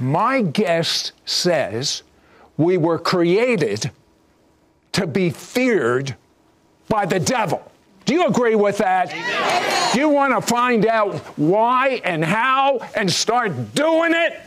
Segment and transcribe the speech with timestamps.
[0.00, 2.02] My guest says
[2.56, 3.90] we were created
[4.92, 6.16] to be feared
[6.88, 7.70] by the devil.
[8.06, 9.10] Do you agree with that?
[9.92, 14.40] Do you want to find out why and how and start doing it?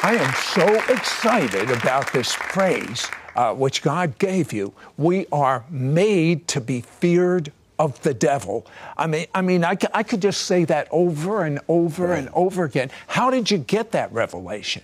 [0.00, 4.74] I am so excited about this phrase uh, which God gave you.
[4.96, 8.66] We are made to be feared of the devil.
[8.96, 12.64] I mean, I mean, I, I could just say that over and over and over
[12.64, 12.90] again.
[13.06, 14.82] How did you get that revelation?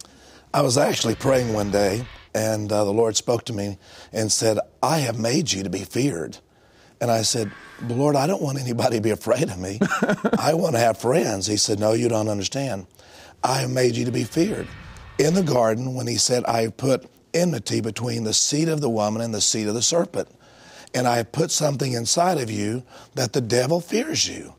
[0.54, 3.76] I was actually praying one day, and uh, the Lord spoke to me
[4.12, 6.38] and said, I have made you to be feared.
[7.00, 7.50] And I said,
[7.82, 9.80] Lord, I don't want anybody to be afraid of me.
[10.38, 11.48] I want to have friends.
[11.48, 12.86] He said, No, you don't understand.
[13.42, 14.68] I have made you to be feared.
[15.18, 18.88] In the garden, when he said, I have put enmity between the seed of the
[18.88, 20.28] woman and the seed of the serpent,
[20.94, 24.54] and I have put something inside of you that the devil fears you.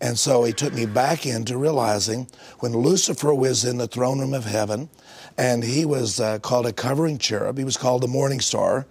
[0.00, 2.28] And so he took me back into realizing
[2.60, 4.88] when Lucifer was in the throne room of heaven
[5.36, 8.86] and he was uh, called a covering cherub, he was called the morning star.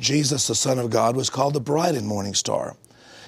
[0.00, 2.76] Jesus, the Son of God, was called the bright and morning star.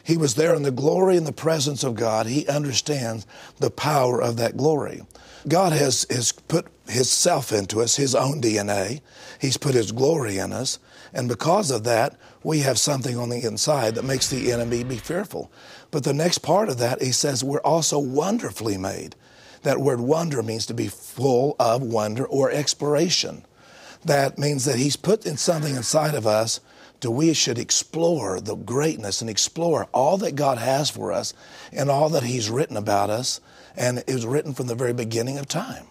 [0.05, 2.27] He was there in the glory and the presence of God.
[2.27, 3.27] He understands
[3.59, 5.03] the power of that glory.
[5.47, 9.01] God has, has put His self into us, His own DNA.
[9.41, 10.79] He's put His glory in us.
[11.13, 14.97] And because of that, we have something on the inside that makes the enemy be
[14.97, 15.51] fearful.
[15.91, 19.17] But the next part of that, He says, we're also wonderfully made.
[19.63, 23.45] That word wonder means to be full of wonder or exploration.
[24.05, 26.61] That means that He's put in something inside of us
[27.01, 31.33] to we should explore the greatness and explore all that God has for us
[31.73, 33.41] and all that He's written about us.
[33.77, 35.87] And it was written from the very beginning of time.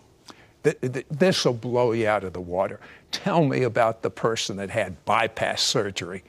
[1.09, 2.79] This will blow you out of the water.
[3.11, 6.23] Tell me about the person that had bypass surgery.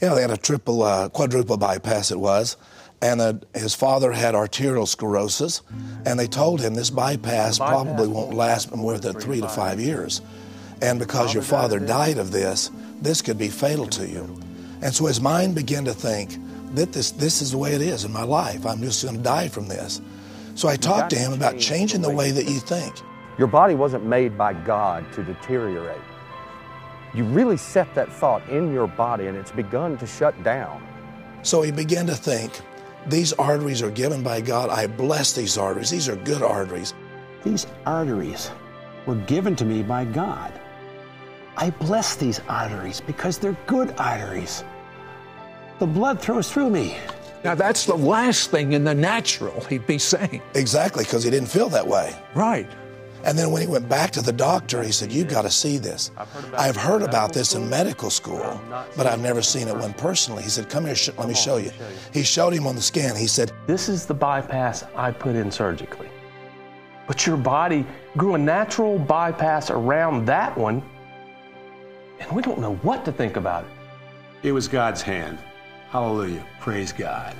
[0.00, 2.56] Yeah, they had a triple, uh, quadruple bypass, it was.
[3.00, 5.62] And uh, his father had arterial sclerosis,
[6.06, 10.20] and they told him this bypass, probably won't last more than three to five years.
[10.80, 12.70] And because your father died of this,
[13.00, 14.40] this could be fatal to you.
[14.82, 16.36] And so his mind began to think
[16.74, 18.66] that this, this is the way it is in my life.
[18.66, 20.00] I'm just going to die from this.
[20.54, 22.94] So I talked to him about changing the way that you think.
[23.38, 26.00] Your body wasn't made by God to deteriorate.
[27.14, 30.86] You really set that thought in your body and it's begun to shut down.
[31.42, 32.52] So he began to think,
[33.06, 34.70] these arteries are given by God.
[34.70, 35.90] I bless these arteries.
[35.90, 36.94] These are good arteries.
[37.42, 38.50] These arteries
[39.06, 40.52] were given to me by God.
[41.56, 44.62] I bless these arteries because they're good arteries.
[45.80, 46.96] The blood throws through me.
[47.44, 50.40] Now, that's the last thing in the natural he'd be saying.
[50.54, 52.14] Exactly, because he didn't feel that way.
[52.34, 52.70] Right.
[53.24, 55.78] And then when he went back to the doctor, he said, You've got to see
[55.78, 56.10] this.
[56.56, 58.60] I've heard about this in medical school,
[58.96, 60.42] but I've never seen it one personally.
[60.42, 61.70] He said, Come here, sh- let me show you.
[62.12, 63.14] He showed him on the scan.
[63.14, 66.08] He said, This is the bypass I put in surgically.
[67.06, 70.82] But your body grew a natural bypass around that one,
[72.18, 74.48] and we don't know what to think about it.
[74.48, 75.38] It was God's hand.
[75.90, 76.44] Hallelujah.
[76.58, 77.34] Praise God.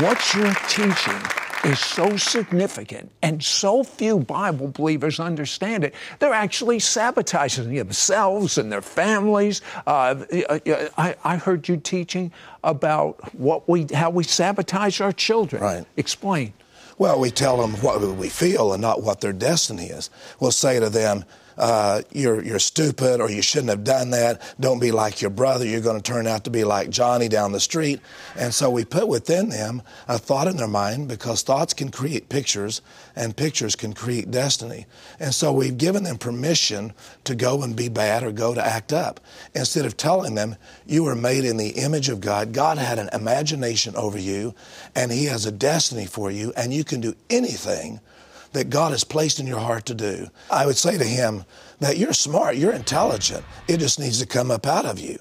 [0.00, 5.94] What you're teaching is so significant and so few Bible believers understand it.
[6.18, 9.60] They're actually sabotaging themselves and their families.
[9.86, 10.24] Uh,
[10.96, 12.32] I, I, heard you teaching
[12.64, 15.62] about what we, how we sabotage our children.
[15.62, 15.84] Right.
[15.96, 16.52] Explain.
[16.98, 20.10] Well, we tell them what we feel and not what their destiny is.
[20.38, 21.24] We'll say to them,
[21.60, 24.40] uh, you're, you're stupid or you shouldn't have done that.
[24.58, 25.66] Don't be like your brother.
[25.66, 28.00] You're going to turn out to be like Johnny down the street.
[28.34, 32.30] And so we put within them a thought in their mind because thoughts can create
[32.30, 32.80] pictures
[33.14, 34.86] and pictures can create destiny.
[35.20, 38.94] And so we've given them permission to go and be bad or go to act
[38.94, 39.20] up
[39.54, 40.56] instead of telling them
[40.86, 42.54] you were made in the image of God.
[42.54, 44.54] God had an imagination over you
[44.94, 48.00] and He has a destiny for you and you can do anything
[48.52, 50.28] that God has placed in your heart to do.
[50.50, 51.44] I would say to him
[51.78, 53.44] that you're smart, you're intelligent.
[53.68, 55.18] It just needs to come up out of you.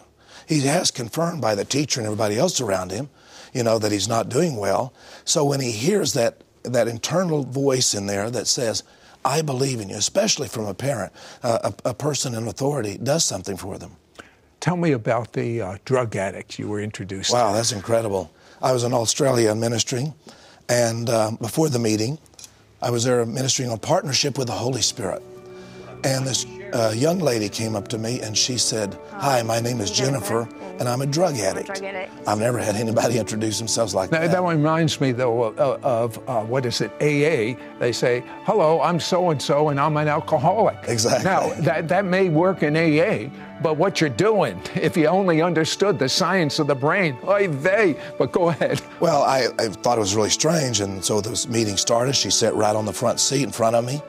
[0.47, 3.09] He has confirmed by the teacher and everybody else around him,
[3.53, 4.93] you know, that he's not doing well.
[5.25, 8.83] So when he hears that that internal voice in there that says,
[9.23, 11.11] I believe in you, especially from a parent,
[11.43, 13.95] uh, a, a, person in authority does something for them.
[14.59, 17.55] Tell me about the uh, drug addict you were introduced wow, to.
[17.55, 18.31] that's incredible.
[18.61, 20.13] I was in Australia ministering,
[20.67, 22.17] and uh, before the meeting,
[22.81, 25.21] I was there ministering on partnership with the Holy Spirit.
[26.03, 29.81] And this uh, young lady came up to me and she said, Hi, my name
[29.81, 30.47] is Jennifer,
[30.79, 31.69] and I'm a drug addict.
[32.25, 34.31] I've never had anybody introduce themselves like now, that.
[34.31, 37.59] That reminds me, though, of, of uh, what is it, AA?
[37.79, 40.77] They say, Hello, I'm so and so, and I'm an alcoholic.
[40.87, 41.25] Exactly.
[41.25, 43.29] Now, that, that may work in AA,
[43.61, 47.97] but what you're doing, if you only understood the science of the brain, oy vey,
[48.17, 48.81] but go ahead.
[49.01, 52.15] Well, I, I thought it was really strange, and so this meeting started.
[52.15, 54.01] She sat right on the front seat in front of me,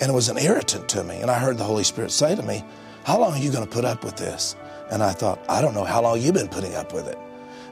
[0.00, 1.20] and it was an irritant to me.
[1.20, 2.64] And I heard the Holy Spirit say to me,
[3.04, 4.56] How long are you going to put up with this?
[4.90, 7.18] And I thought, I don't know how long you've been putting up with it.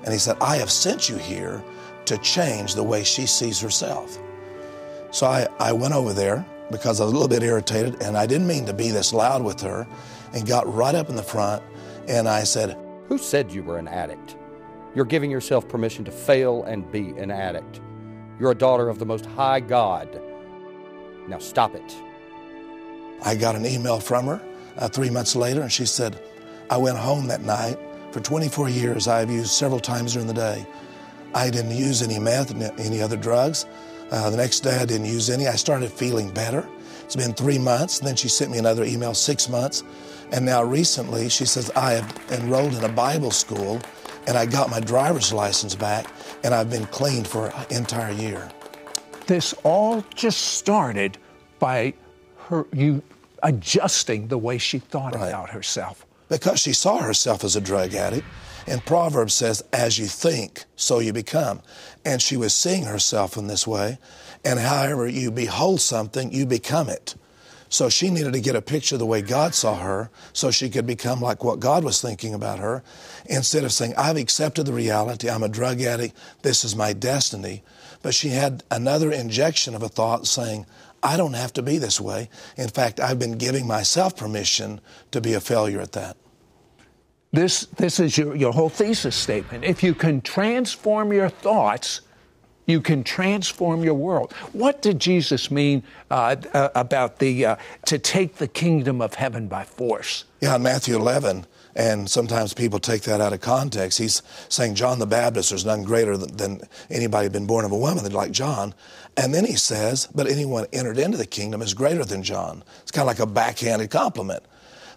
[0.04, 1.62] And he said, I have sent you here
[2.06, 4.19] to change the way she sees herself.
[5.10, 8.26] So I, I went over there because I was a little bit irritated, and I
[8.26, 9.86] didn't mean to be this loud with her
[10.32, 11.62] and got right up in the front
[12.08, 12.76] and I said,
[13.08, 14.36] Who said you were an addict?
[14.94, 17.80] You're giving yourself permission to fail and be an addict.
[18.38, 20.20] You're a daughter of the Most High God.
[21.28, 21.96] Now stop it.
[23.24, 24.40] I got an email from her
[24.78, 26.20] uh, three months later, and she said,
[26.70, 27.78] I went home that night.
[28.12, 30.66] For 24 years, I've used several times during the day.
[31.34, 33.66] I didn't use any meth, any other drugs.
[34.10, 35.48] Uh, the next day, I didn't use any.
[35.48, 36.69] I started feeling better.
[37.04, 37.98] It's been three months.
[37.98, 39.82] And then she sent me another email, six months.
[40.32, 43.80] And now recently, she says, I have enrolled in a Bible school
[44.26, 46.06] and I got my driver's license back
[46.44, 48.50] and I've been clean for an entire year.
[49.26, 51.19] This all just started
[51.58, 51.94] by
[52.52, 53.02] her, you
[53.43, 55.28] adjusting the way she thought right.
[55.28, 56.06] about herself.
[56.28, 58.26] Because she saw herself as a drug addict.
[58.66, 61.60] And Proverbs says, as you think, so you become.
[62.04, 63.99] And she was seeing herself in this way.
[64.44, 67.16] And however you behold something, you become it.
[67.69, 70.69] So she needed to get a picture of the way God saw her so she
[70.69, 72.82] could become like what God was thinking about her
[73.25, 77.62] instead of saying, I've accepted the reality, I'm a drug addict, this is my destiny.
[78.02, 80.66] But she had another injection of a thought saying,
[81.02, 82.28] I don't have to be this way.
[82.56, 86.16] In fact, I've been giving myself permission to be a failure at that.
[87.32, 89.64] This, this is your, your whole thesis statement.
[89.64, 92.02] If you can transform your thoughts,
[92.66, 94.32] you can transform your world.
[94.52, 97.56] What did Jesus mean uh, uh, about the uh,
[97.87, 100.25] to take the kingdom of heaven by force?
[100.40, 103.98] Yeah, in Matthew 11, and sometimes people take that out of context.
[103.98, 106.60] He's saying John the Baptist, there's none greater than, than
[106.90, 108.74] anybody been born of a woman like John.
[109.16, 112.62] And then he says, but anyone entered into the kingdom is greater than John.
[112.82, 114.42] It's kind of like a backhanded compliment.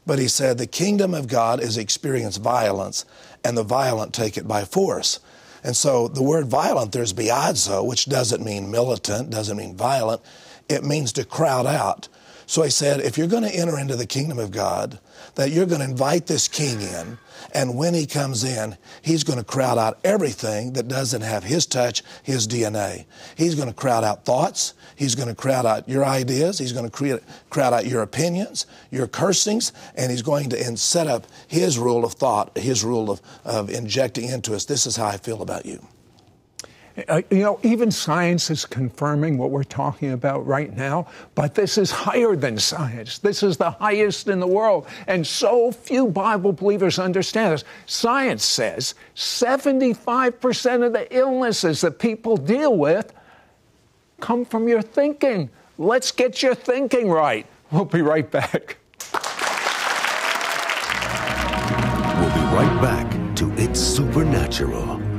[0.05, 3.05] But he said, the kingdom of God is experienced violence,
[3.43, 5.19] and the violent take it by force.
[5.63, 10.21] And so the word violent, there's biazo, which doesn't mean militant, doesn't mean violent.
[10.69, 12.07] It means to crowd out.
[12.47, 14.99] So he said, if you're going to enter into the kingdom of God,
[15.35, 17.17] that you're going to invite this king in,
[17.53, 21.65] and when he comes in, he's going to crowd out everything that doesn't have his
[21.65, 23.05] touch, his DNA.
[23.35, 24.73] He's going to crowd out thoughts.
[24.95, 26.59] He's going to crowd out your ideas.
[26.59, 31.07] He's going to create, crowd out your opinions, your cursings, and he's going to set
[31.07, 34.65] up his rule of thought, his rule of, of injecting into us.
[34.65, 35.85] This is how I feel about you.
[37.09, 41.77] Uh, you know, even science is confirming what we're talking about right now, but this
[41.77, 43.17] is higher than science.
[43.17, 44.87] This is the highest in the world.
[45.07, 47.65] And so few Bible believers understand this.
[47.85, 53.11] Science says 75% of the illnesses that people deal with
[54.21, 55.49] come from your thinking.
[55.77, 57.45] Let's get your thinking right.
[57.71, 58.77] We'll be right back.
[62.21, 65.14] We'll be right back to It's Supernatural.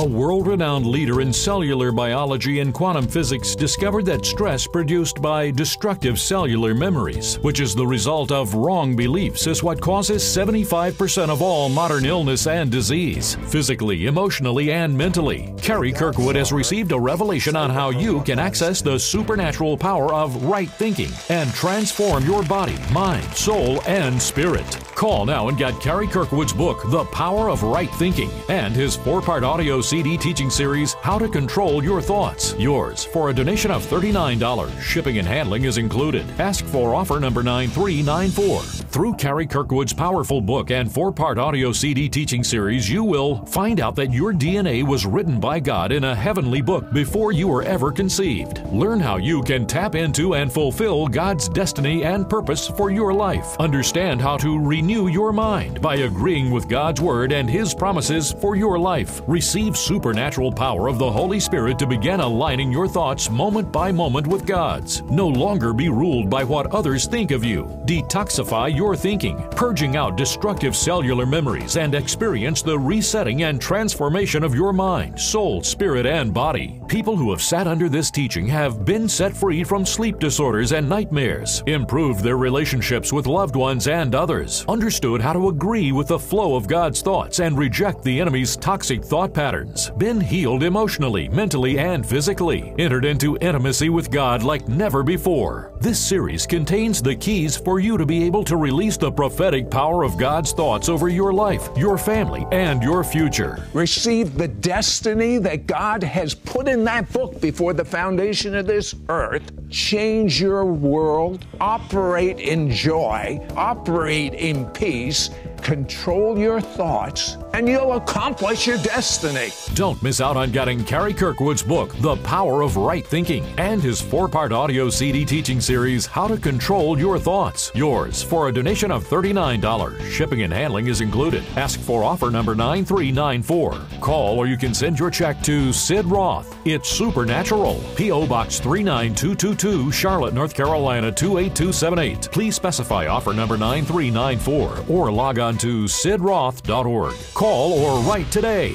[0.00, 5.52] A world renowned leader in cellular biology and quantum physics discovered that stress produced by
[5.52, 11.42] destructive cellular memories, which is the result of wrong beliefs, is what causes 75% of
[11.42, 15.54] all modern illness and disease, physically, emotionally, and mentally.
[15.62, 20.42] Kerry Kirkwood has received a revelation on how you can access the supernatural power of
[20.42, 24.66] right thinking and transform your body, mind, soul, and spirit.
[24.96, 29.22] Call now and get Kerry Kirkwood's book, The Power of Right Thinking, and his four
[29.22, 32.54] part audio CD teaching series, How to Control Your Thoughts.
[32.58, 34.80] Yours for a donation of $39.
[34.80, 36.24] Shipping and handling is included.
[36.40, 38.84] Ask for offer number 9394.
[38.94, 43.80] Through Kerry Kirkwood's powerful book and four part audio CD teaching series, you will find
[43.80, 47.64] out that your DNA was written by God in a heavenly book before you were
[47.64, 48.64] ever conceived.
[48.72, 53.56] Learn how you can tap into and fulfill God's destiny and purpose for your life.
[53.58, 58.56] Understand how to renew your mind by agreeing with God's Word and His promises for
[58.56, 59.20] your life.
[59.26, 64.26] Receive supernatural power of the Holy Spirit to begin aligning your thoughts moment by moment
[64.26, 65.02] with God's.
[65.02, 67.64] No longer be ruled by what others think of you.
[67.86, 74.54] Detoxify your thinking, purging out destructive cellular memories, and experience the resetting and transformation of
[74.54, 76.80] your mind, soul, spirit, and body.
[76.88, 80.88] People who have sat under this teaching have been set free from sleep disorders and
[80.88, 86.18] nightmares, improved their relationships with loved ones and others, understood how to agree with the
[86.18, 89.63] flow of God's thoughts and reject the enemy's toxic thought patterns,
[89.98, 95.72] been healed emotionally, mentally, and physically, entered into intimacy with God like never before.
[95.80, 100.02] This series contains the keys for you to be able to release the prophetic power
[100.02, 103.66] of God's thoughts over your life, your family, and your future.
[103.72, 108.94] Receive the destiny that God has put in that book before the foundation of this
[109.08, 109.42] earth.
[109.70, 115.30] Change your world, operate in joy, operate in peace,
[115.62, 119.50] control your thoughts, and you'll accomplish your destiny.
[119.74, 124.00] Don't miss out on getting Kerry Kirkwood's book, The Power of Right Thinking, and his
[124.00, 127.70] four part audio CD teaching series, How to Control Your Thoughts.
[127.72, 130.00] Yours for a donation of $39.
[130.10, 131.44] Shipping and handling is included.
[131.56, 134.00] Ask for offer number 9394.
[134.00, 136.56] Call or you can send your check to Sid Roth.
[136.64, 137.80] It's Supernatural.
[137.94, 138.26] P.O.
[138.26, 142.32] Box 39222, Charlotte, North Carolina 28278.
[142.32, 147.14] Please specify offer number 9394 or log on to sidroth.org.
[147.44, 148.74] Call or write today.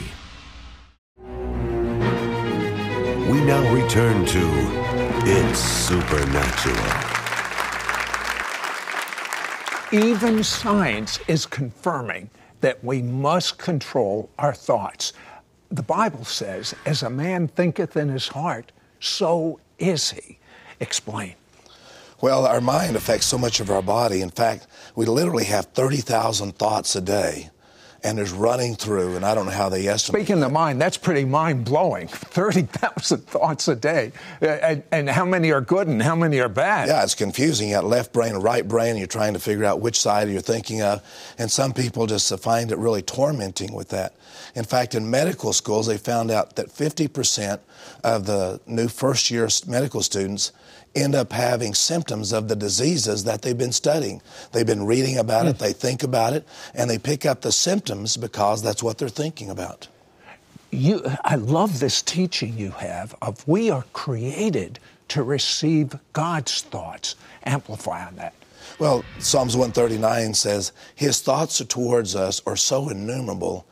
[3.27, 4.49] We now return to
[5.25, 6.77] It's Supernatural.
[9.91, 12.29] Even science is confirming
[12.61, 15.13] that we must control our thoughts.
[15.71, 20.37] The Bible says, as a man thinketh in his heart, so is he.
[20.79, 21.33] Explain.
[22.21, 24.21] Well, our mind affects so much of our body.
[24.21, 27.49] In fact, we literally have 30,000 thoughts a day.
[28.03, 30.21] And is running through, and I don't know how they estimate.
[30.25, 32.07] Speaking of mind, that's pretty mind blowing.
[32.39, 34.11] 30,000 thoughts a day.
[34.41, 36.87] Uh, and, and, how many are good and how many are bad?
[36.87, 37.69] Yeah, it's confusing.
[37.69, 40.29] You got left brain and right brain, and you're trying to figure out which side
[40.29, 41.03] you're thinking of.
[41.37, 44.15] And some people just find it really tormenting with that.
[44.55, 47.59] In fact, in medical schools, they found out that 50%
[48.03, 50.51] of the new first year medical students
[50.95, 54.21] end up having symptoms of the diseases that they've been studying.
[54.51, 55.63] They've been reading about it, hmm.
[55.63, 59.49] they think about it, and they pick up the symptoms because that's what they're thinking
[59.49, 59.87] about.
[60.71, 64.79] You, I love this teaching you have of we are created
[65.09, 67.15] to receive God's thoughts.
[67.43, 68.33] Amplify on that.
[68.77, 73.65] Well, Psalms 139 says, His thoughts towards us are so innumerable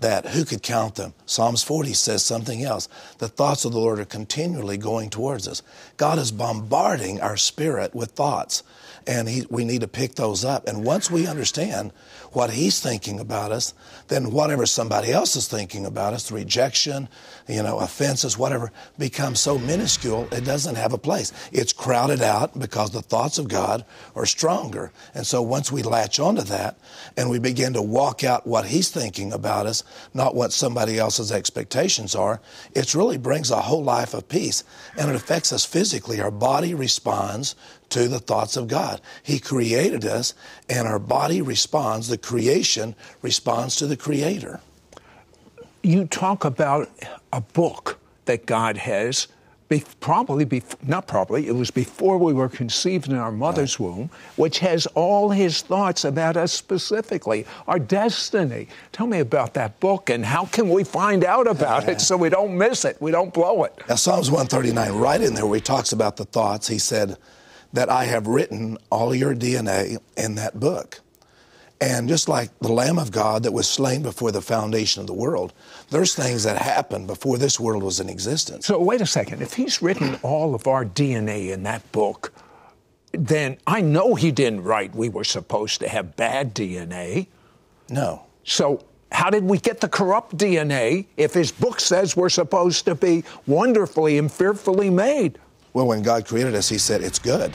[0.00, 1.14] that who could count them?
[1.26, 2.88] Psalms 40 says something else.
[3.18, 5.62] The thoughts of the Lord are continually going towards us.
[5.96, 8.62] God is bombarding our spirit with thoughts,
[9.06, 10.66] and he, we need to pick those up.
[10.68, 11.92] And once we understand
[12.32, 13.74] what He's thinking about us,
[14.08, 17.08] then whatever somebody else is thinking about us, the rejection,
[17.48, 21.32] you know, offenses, whatever, becomes so minuscule it doesn't have a place.
[21.52, 24.92] It's crowded out because the thoughts of God are stronger.
[25.14, 26.78] And so once we latch onto that
[27.16, 29.82] and we begin to walk out what He's thinking about us,
[30.14, 32.40] not what somebody else's expectations are,
[32.74, 34.64] it really brings a whole life of peace.
[34.96, 36.20] And it affects us physically.
[36.20, 37.54] Our body responds
[37.90, 39.00] to the thoughts of God.
[39.22, 40.34] He created us,
[40.68, 44.60] and our body responds, the creation responds to the Creator.
[45.82, 46.90] You talk about
[47.32, 49.28] a book that God has
[49.68, 53.86] be, probably, be, not probably, it was before we were conceived in our mother's right.
[53.86, 58.68] womb, which has all his thoughts about us specifically, our destiny.
[58.92, 61.92] Tell me about that book and how can we find out about yeah.
[61.92, 63.74] it so we don't miss it, we don't blow it.
[63.88, 67.18] Now, Psalms 139, right in there where he talks about the thoughts, he said,
[67.72, 71.00] that I have written all your DNA in that book.
[71.80, 75.14] And just like the Lamb of God that was slain before the foundation of the
[75.14, 75.52] world,
[75.90, 78.66] there's things that happened before this world was in existence.
[78.66, 79.42] So, wait a second.
[79.42, 82.32] If he's written all of our DNA in that book,
[83.12, 87.28] then I know he didn't write we were supposed to have bad DNA.
[87.88, 88.26] No.
[88.42, 92.94] So, how did we get the corrupt DNA if his book says we're supposed to
[92.94, 95.38] be wonderfully and fearfully made?
[95.78, 97.54] Well, when God created us, He said it's good.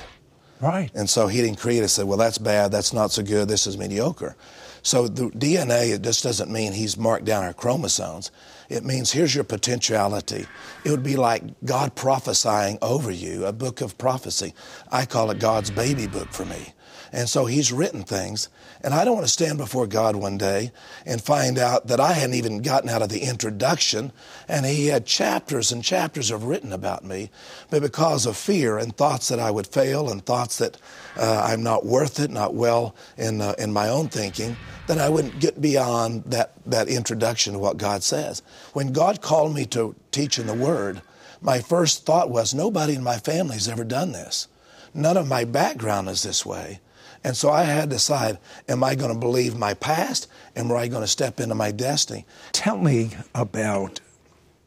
[0.62, 0.89] Right.
[0.96, 3.68] And so He didn't create us said, well, that's bad, that's not so good, this
[3.68, 4.38] is mediocre.
[4.82, 8.32] So the DNA, it just doesn't mean He's marked down our chromosomes.
[8.70, 10.46] It means here's your potentiality.
[10.86, 14.53] It would be like God prophesying over you, a book of prophecy.
[14.89, 16.74] I call it God's baby book for me.
[17.13, 18.50] And so he's written things.
[18.82, 20.72] And I don't want to stand before God one day
[21.05, 24.12] and find out that I hadn't even gotten out of the introduction
[24.48, 27.29] and he had chapters and chapters of written about me.
[27.70, 30.77] But because of fear and thoughts that I would fail and thoughts that
[31.15, 35.10] uh, I'm not worth it, not well in, uh, in my own thinking, then I
[35.10, 38.41] wouldn't get beyond that, that introduction to what God says.
[38.74, 41.03] When God called me to teach in the Word,
[41.41, 44.48] my first thought was nobody in my family's ever done this.
[44.96, 46.79] None of my background is this way.
[47.24, 48.38] And so I had to decide
[48.68, 50.27] am I going to believe my past?
[50.56, 52.25] And am I going to step into my destiny?
[52.51, 54.00] Tell me about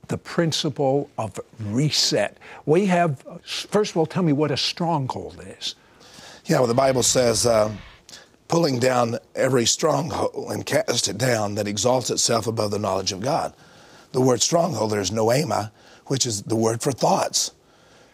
[0.08, 2.38] the principle of reset.
[2.64, 5.74] We have, first of all, tell me what a stronghold is.
[6.46, 7.72] Yeah, well, the Bible says, uh,
[8.48, 13.20] pulling down every stronghold and cast it down that exalts itself above the knowledge of
[13.20, 13.52] God.
[14.12, 15.72] The word stronghold there is noema,
[16.06, 17.52] which is the word for thoughts.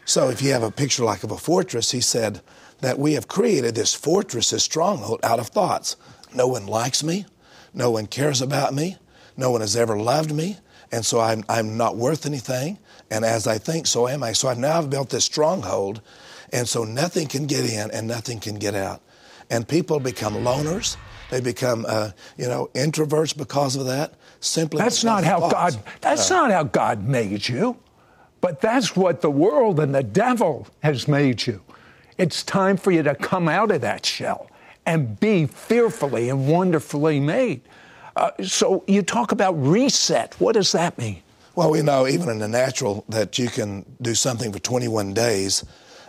[0.05, 2.41] So if you have a picture like of a fortress, he said,
[2.83, 5.97] that we have created this fortress, this stronghold out of thoughts.
[6.35, 7.25] No one likes me.
[7.73, 8.99] No one cares about me.
[9.37, 10.59] No one has ever loved me.
[10.91, 12.79] And so I'm, I'm not worth anything.
[13.11, 14.33] And as I think, so am I.
[14.33, 16.03] So I've now built this stronghold.
[16.53, 19.01] And so nothing can get in and nothing can get out.
[19.49, 20.97] And people become loners.
[21.31, 24.15] They become, uh, you know, introverts because of that.
[24.41, 25.77] Simply that's not how thoughts.
[25.77, 25.85] God.
[26.01, 27.79] That's not how God made you.
[28.41, 31.63] But that's what the world and the devil has made you.
[32.19, 34.51] It's time for you to come out of that shell
[34.85, 37.63] and be fearfully and wonderfully made.
[38.17, 40.35] Uh, so you talk about reset.
[40.39, 41.23] What does that mean?
[41.55, 45.65] Well, we know even in the natural that you can do something for 21 days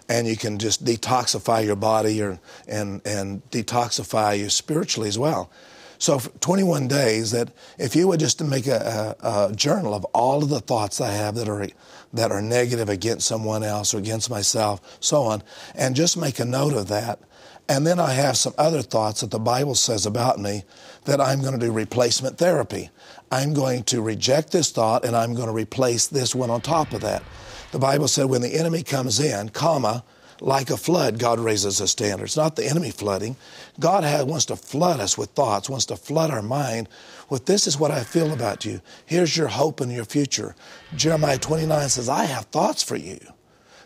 [0.10, 5.50] and you can just detoxify your body or, and, and detoxify you spiritually as well.
[5.98, 10.04] So, for 21 days, that if you would just make a, a, a, journal of
[10.14, 11.66] all of the thoughts I have that are
[12.14, 15.44] that are negative against someone else or against myself, so on,
[15.76, 17.20] and just make a note of that.
[17.68, 20.64] And then I have some other thoughts that the Bible says about me
[21.06, 22.90] that I'm going to do replacement therapy.
[23.32, 26.94] I'm going to reject this thought and I'm going to replace this one on top
[26.94, 27.24] of that.
[27.72, 30.04] The Bible said when the enemy comes in, comma,
[30.44, 32.26] like a flood, God raises a standard.
[32.26, 33.38] It's not the enemy flooding.
[33.80, 36.90] God has, wants to flood us with thoughts, wants to flood our mind
[37.30, 38.82] with this is what I feel about you.
[39.06, 40.54] Here's your hope and your future.
[40.98, 43.20] Jeremiah 29 says, I have thoughts for you,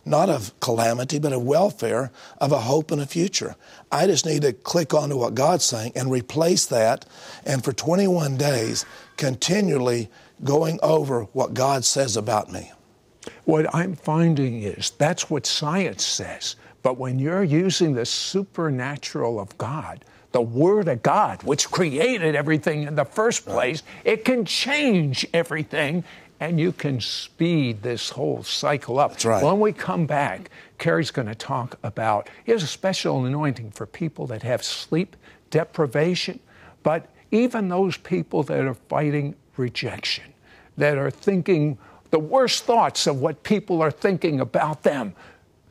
[0.04, 3.56] not of calamity, but of welfare, of a hope and a future.
[3.92, 7.06] I just need to click onto what God's saying and replace that.
[7.46, 8.84] And for 21 days,
[9.16, 10.10] continually
[10.44, 12.72] going over what God says about me.
[13.46, 16.56] What I'm finding is that's what science says.
[16.84, 22.84] But when you're using the supernatural of God, the Word of God, which created everything
[22.84, 26.04] in the first place, it can change everything
[26.40, 29.12] and you can speed this whole cycle up.
[29.12, 29.44] That's right.
[29.44, 34.28] When we come back, Kerry's going to talk about here's a special anointing for people
[34.28, 35.16] that have sleep
[35.50, 36.40] deprivation,
[36.84, 40.26] but even those people that are fighting rejection,
[40.78, 41.78] that are thinking
[42.10, 45.14] the worst thoughts of what people are thinking about them.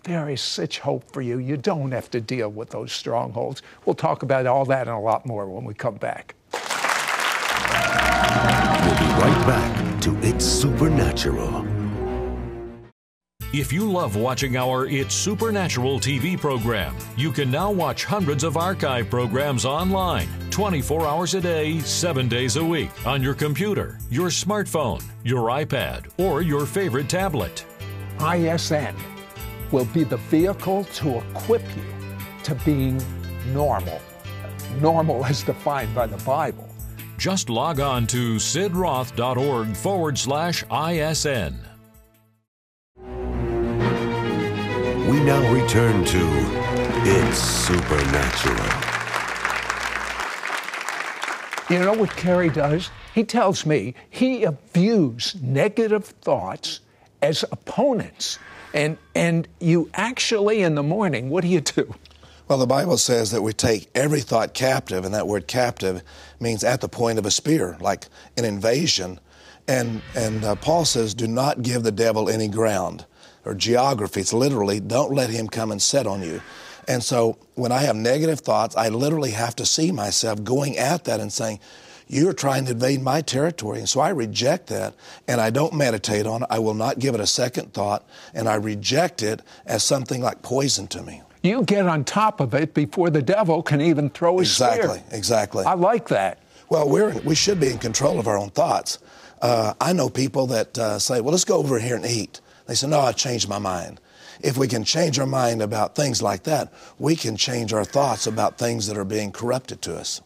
[0.02, 1.38] There is such hope for you.
[1.38, 3.62] You don't have to deal with those strongholds.
[3.84, 6.34] We'll talk about all that and a lot more when we come back.
[6.52, 6.60] We'll
[9.00, 11.65] be right back to It's Supernatural.
[13.58, 18.58] If you love watching our It's Supernatural TV program, you can now watch hundreds of
[18.58, 24.28] archive programs online 24 hours a day, 7 days a week on your computer, your
[24.28, 27.64] smartphone, your iPad, or your favorite tablet.
[28.20, 28.94] ISN
[29.72, 31.84] will be the vehicle to equip you
[32.42, 33.02] to being
[33.54, 34.02] normal.
[34.82, 36.68] Normal as defined by the Bible.
[37.16, 41.58] Just log on to sidroth.org forward slash ISN.
[45.08, 46.18] We now return to
[47.04, 48.56] It's Supernatural.
[51.70, 52.90] You know what Kerry does?
[53.14, 56.80] He tells me he views negative thoughts
[57.22, 58.40] as opponents.
[58.74, 61.94] And, and you actually, in the morning, what do you do?
[62.48, 66.02] Well, the Bible says that we take every thought captive, and that word captive
[66.40, 69.20] means at the point of a spear, like an invasion.
[69.68, 73.06] And, and uh, Paul says, do not give the devil any ground
[73.46, 74.20] or geography.
[74.20, 76.42] It's literally, don't let him come and set on you.
[76.88, 81.04] And so when I have negative thoughts, I literally have to see myself going at
[81.04, 81.60] that and saying,
[82.08, 83.78] you're trying to invade my territory.
[83.78, 84.94] And so I reject that
[85.26, 86.48] and I don't meditate on it.
[86.50, 88.04] I will not give it a second thought
[88.34, 91.22] and I reject it as something like poison to me.
[91.42, 95.18] You get on top of it before the devil can even throw his exactly, spear.
[95.18, 95.64] Exactly.
[95.64, 96.38] I like that.
[96.68, 98.98] Well, we're, we should be in control of our own thoughts.
[99.42, 102.40] Uh, I know people that uh, say, well, let's go over here and eat.
[102.66, 104.00] They said, no, I changed my mind.
[104.40, 108.26] If we can change our mind about things like that, we can change our thoughts
[108.26, 110.20] about things that are being corrupted to us.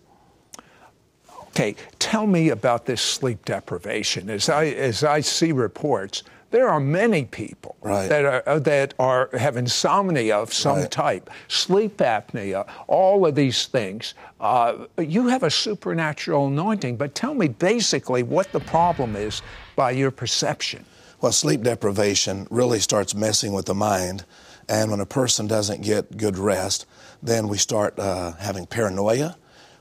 [1.49, 4.31] Okay, tell me about this sleep deprivation.
[4.31, 8.09] As I, as I see reports, there are many people right.
[8.09, 10.91] that are uh, that are have insomnia of some Right.
[10.91, 14.15] type, sleep apnea, all of these things.
[14.41, 19.43] Uh, you have a supernatural anointing, but tell me basically what the problem is
[19.77, 20.85] by your perception.
[21.21, 24.25] Well, sleep deprivation really starts messing with the mind.
[24.69, 26.87] And when a person doesn't get good rest,
[27.23, 29.37] then we start uh, having paranoia.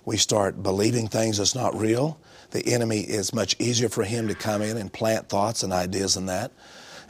[0.05, 2.19] We start believing things that's not real.
[2.51, 6.17] The enemy is much easier for him to come in and plant thoughts and ideas
[6.17, 6.51] in that.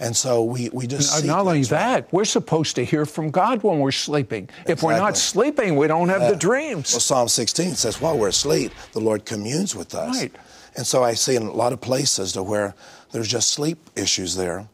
[0.01, 1.23] And so we, we just.
[1.23, 1.69] Uh, Not only right.
[1.69, 4.49] that, we're supposed to hear from God when we're sleeping.
[4.65, 6.31] If we're not sleeping, we don't have Yeah.
[6.31, 6.93] the dreams.
[6.93, 10.15] Well, Psalm 16 says, while we're asleep, the Lord communes with us.
[10.21, 10.35] Right.
[10.75, 12.75] And so I see in a lot of places to where
[13.11, 14.67] there's just sleep issues there.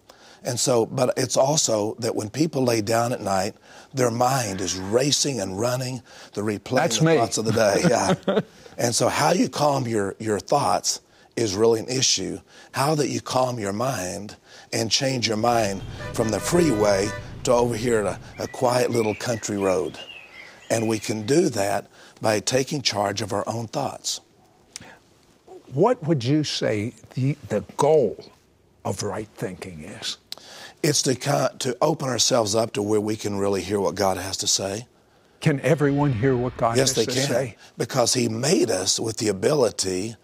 [0.43, 3.55] And so, but it's also that when people lay down at night,
[3.93, 6.03] their mind is racing and running,
[6.33, 7.17] the replaying That's the me.
[7.17, 7.83] thoughts of the day.
[7.89, 8.39] Yeah.
[8.77, 11.01] and so how you calm your, your thoughts
[11.35, 12.39] is really an issue.
[12.73, 14.35] How that you calm your mind
[14.71, 15.81] and change your mind
[16.13, 17.09] from the freeway
[17.45, 19.97] to over here at a, a quiet little country road.
[20.69, 21.87] And we can do that
[22.21, 24.21] by taking charge of our own thoughts.
[25.73, 28.31] What would you say the, the goal
[28.83, 30.17] of right thinking is?
[30.83, 34.17] It's to, kind to open ourselves up to where we can really hear what God
[34.17, 34.87] has to say.
[35.39, 37.29] Can everyone hear what God yes, has they to can.
[37.29, 37.57] say?
[37.77, 40.15] Because He made us with the ability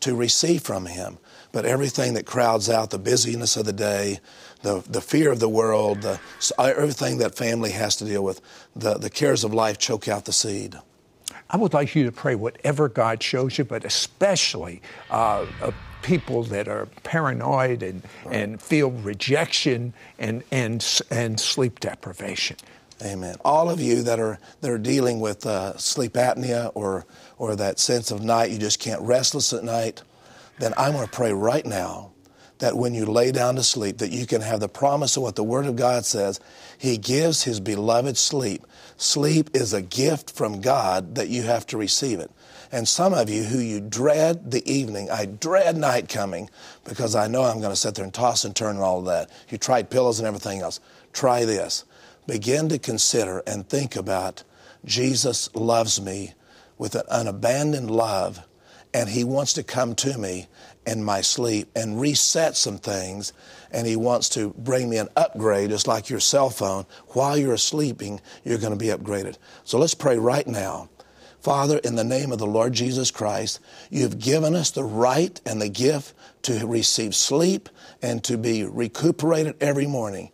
[0.00, 1.18] to receive from Him.
[1.52, 4.20] But everything that crowds out the busyness of the day,
[4.62, 6.20] the, the fear of the world, the,
[6.58, 8.40] everything that family has to deal with,
[8.76, 10.76] the, the cares of life choke out the seed.
[11.52, 16.44] I would like you to pray whatever God shows you, but especially uh, uh, people
[16.44, 22.56] that are paranoid and, and feel rejection and, and, and sleep deprivation.
[23.02, 23.36] Amen.
[23.44, 27.06] All of you that are that are dealing with uh, sleep apnea or
[27.38, 30.02] or that sense of night you just can't restless at night,
[30.58, 32.12] then I want to pray right now
[32.58, 35.34] that when you lay down to sleep, that you can have the promise of what
[35.34, 36.40] the Word of God says.
[36.76, 38.66] He gives His beloved sleep.
[39.00, 42.30] Sleep is a gift from God that you have to receive it.
[42.70, 46.50] And some of you who you dread the evening, I dread night coming
[46.84, 49.06] because I know I'm going to sit there and toss and turn and all of
[49.06, 49.30] that.
[49.48, 50.80] You tried pillows and everything else.
[51.14, 51.86] Try this.
[52.26, 54.44] Begin to consider and think about
[54.84, 56.34] Jesus loves me
[56.76, 58.46] with an unabandoned love,
[58.92, 60.46] and He wants to come to me
[60.86, 63.32] in my sleep and reset some things,
[63.72, 66.86] and He wants to bring me an upgrade, just like your cell phone.
[67.08, 69.36] While you're sleeping, you're going to be upgraded.
[69.64, 70.88] So let's pray right now.
[71.40, 75.60] Father, in the name of the Lord Jesus Christ, you've given us the right and
[75.60, 77.70] the gift to receive sleep
[78.02, 80.30] and to be recuperated every morning.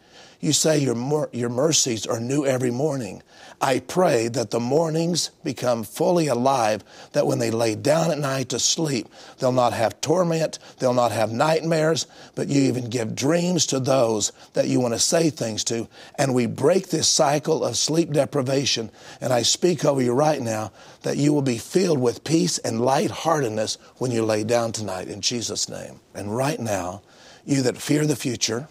[0.46, 3.20] You say your, your mercies are new every morning.
[3.60, 8.50] I pray that the mornings become fully alive, that when they lay down at night
[8.50, 9.08] to sleep,
[9.40, 12.06] they'll not have torment, they'll not have nightmares,
[12.36, 15.88] but you even give dreams to those that you want to say things to.
[16.16, 18.92] And we break this cycle of sleep deprivation.
[19.20, 20.70] And I speak over you right now
[21.02, 25.22] that you will be filled with peace and lightheartedness when you lay down tonight in
[25.22, 25.98] Jesus' name.
[26.14, 27.02] And right now,
[27.44, 28.68] you that fear the future,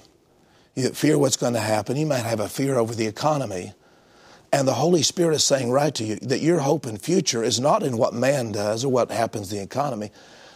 [0.75, 3.73] you fear what's going to happen, you might have a fear over the economy.
[4.51, 7.59] And the Holy Spirit is saying right to you that your hope and future is
[7.59, 10.11] not in what man does or what happens in the economy,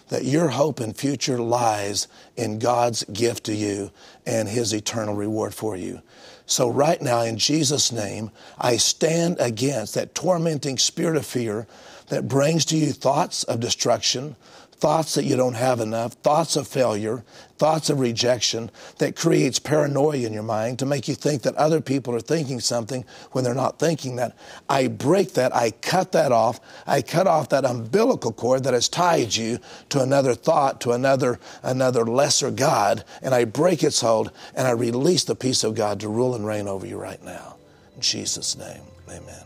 [0.10, 3.92] that your hope and future lies in God's gift to you
[4.26, 6.02] and His eternal reward for you.
[6.46, 11.68] So, right now, in Jesus' name, I stand against that tormenting spirit of fear
[12.08, 14.36] that brings to you thoughts of destruction,
[14.72, 17.24] thoughts that you don't have enough, thoughts of failure,
[17.60, 21.82] thoughts of rejection that creates paranoia in your mind to make you think that other
[21.82, 24.36] people are thinking something when they're not thinking that.
[24.70, 28.90] I break that, I cut that off, I cut off that umbilical cord that has
[28.90, 34.32] tied you to another thought, to another another lesser God, and I break its hold
[34.56, 37.58] and I release the peace of God to rule and reign over you right now.
[37.96, 38.82] In Jesus' name.
[39.10, 39.44] Amen.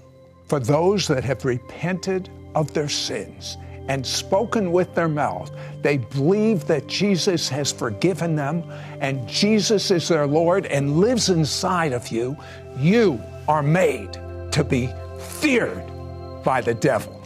[0.47, 5.51] for those that have repented of their sins and spoken with their mouth.
[5.81, 8.63] They believe that Jesus has forgiven them
[9.01, 12.37] and Jesus is their Lord and lives inside of you.
[12.77, 14.13] You are made
[14.51, 15.83] to be feared
[16.43, 17.22] by the devil.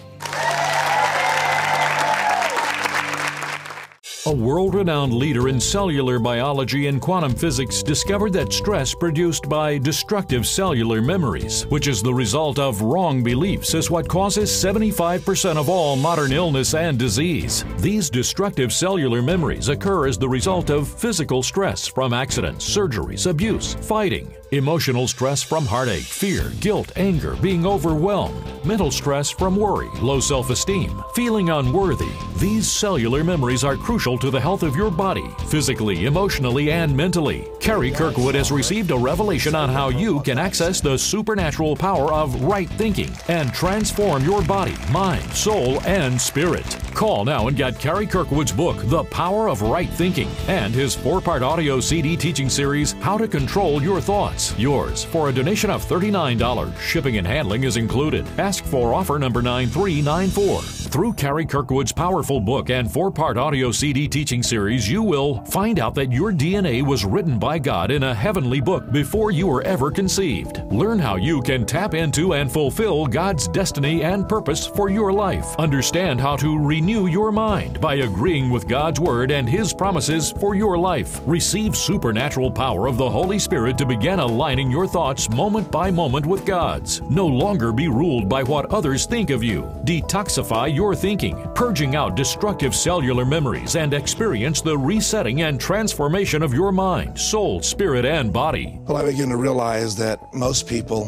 [4.27, 9.77] A world renowned leader in cellular biology and quantum physics discovered that stress produced by
[9.77, 15.69] destructive cellular memories, which is the result of wrong beliefs, is what causes 75% of
[15.69, 17.63] all modern illness and disease.
[17.77, 23.75] These destructive cellular memories occur as the result of physical stress from accidents, surgeries, abuse,
[23.75, 28.41] fighting, Emotional stress from heartache, fear, guilt, anger, being overwhelmed.
[28.63, 32.07] Mental stress from worry, low self esteem, feeling unworthy.
[32.37, 37.49] These cellular memories are crucial to the health of your body, physically, emotionally, and mentally.
[37.59, 42.41] Kerry Kirkwood has received a revelation on how you can access the supernatural power of
[42.43, 46.86] right thinking and transform your body, mind, soul, and spirit.
[46.97, 51.21] Call now and get Kerry Kirkwood's book, The Power of Right Thinking, and his four
[51.21, 55.85] part audio CD teaching series, How to Control Your Thoughts yours for a donation of
[55.85, 56.75] $39.
[56.79, 58.25] Shipping and handling is included.
[58.39, 60.86] Ask for offer number 9394.
[60.87, 65.79] Through Kerry Kirkwood's powerful book and four part audio CD teaching series, you will find
[65.79, 69.61] out that your DNA was written by God in a heavenly book before you were
[69.63, 70.63] ever conceived.
[70.71, 75.57] Learn how you can tap into and fulfill God's destiny and purpose for your life.
[75.59, 80.55] Understand how to renew your mind by agreeing with God's Word and His promises for
[80.55, 81.19] your life.
[81.25, 86.25] Receive supernatural power of the Holy Spirit to begin aligning your thoughts moment by moment
[86.25, 87.01] with God's.
[87.01, 89.63] No longer be ruled by what others think of you.
[89.83, 96.53] Detoxify your thinking, purging out destructive cellular memories, and experience the resetting and transformation of
[96.53, 98.79] your mind, soul, spirit, and body.
[98.83, 101.05] Well, I begin to realize that most people,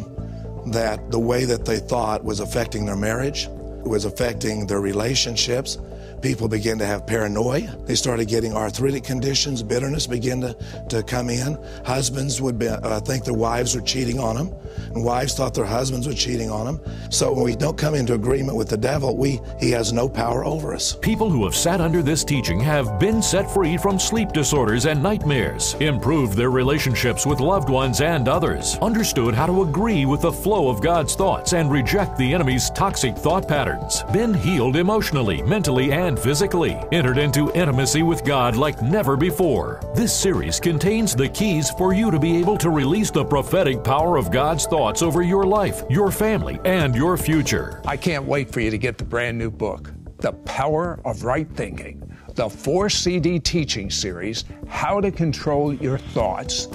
[0.71, 3.47] that the way that they thought was affecting their marriage,
[3.86, 5.77] was affecting their relationships,
[6.21, 7.75] people began to have paranoia.
[7.86, 9.63] They started getting arthritic conditions.
[9.63, 10.55] Bitterness began to,
[10.89, 11.58] to come in.
[11.86, 14.53] Husbands would be, uh, think their wives were cheating on them,
[14.93, 16.79] and wives thought their husbands were cheating on them.
[17.10, 20.45] So when we don't come into agreement with the devil, we he has no power
[20.45, 20.95] over us.
[20.95, 25.01] People who have sat under this teaching have been set free from sleep disorders and
[25.01, 30.32] nightmares, improved their relationships with loved ones and others, understood how to agree with the
[30.32, 35.91] flow of God's thoughts and reject the enemy's toxic thought patterns, been healed emotionally, mentally,
[35.91, 39.82] and physically, entered into intimacy with God like never before.
[39.93, 44.17] This series contains the keys for you to be able to release the prophetic power
[44.17, 47.82] of God's thoughts over your life, your family, and your future.
[47.86, 51.50] I can't wait for you to get the brand new book, The Power of Right
[51.56, 52.02] Thinking,
[52.36, 56.67] the four CD teaching series, How to Control Your Thoughts.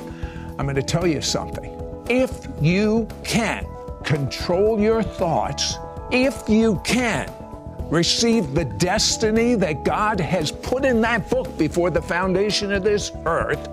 [0.58, 1.70] I'm going to tell you something.
[2.08, 3.66] If you can
[4.04, 5.76] control your thoughts,
[6.10, 7.32] if you can
[7.90, 13.12] receive the destiny that God has put in that book before the foundation of this
[13.26, 13.68] earth,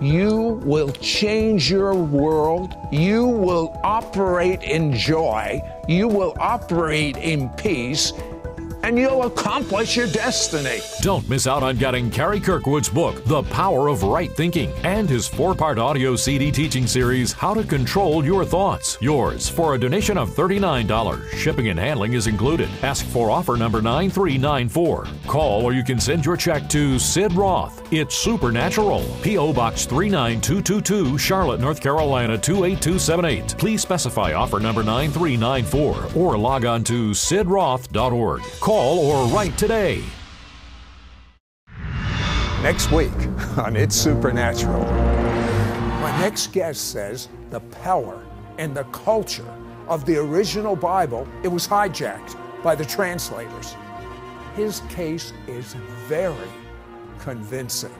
[0.00, 2.74] you will change your world.
[2.90, 5.62] You will operate in joy.
[5.88, 8.12] You will operate in peace
[8.82, 10.80] and you'll accomplish your destiny.
[11.00, 15.26] Don't miss out on getting Kerry Kirkwood's book, The Power of Right Thinking, and his
[15.26, 18.98] four part audio CD teaching series, How to Control Your Thoughts.
[19.00, 21.28] Yours for a donation of $39.
[21.30, 22.68] Shipping and handling is included.
[22.82, 25.06] Ask for offer number 9394.
[25.26, 27.92] Call or you can send your check to Sid Roth.
[27.92, 29.04] It's Supernatural.
[29.22, 29.52] P.O.
[29.52, 33.58] Box 39222, Charlotte, North Carolina 28278.
[33.58, 38.42] Please specify offer number 9394 or log on to sidroth.org.
[38.70, 40.00] Call or write today.
[42.62, 43.10] Next week
[43.56, 44.84] on It's Supernatural,
[46.00, 48.24] my next guest says the power
[48.58, 49.52] and the culture
[49.88, 53.74] of the original Bible, it was hijacked by the translators.
[54.54, 55.74] His case is
[56.06, 56.36] very
[57.18, 57.90] convincing.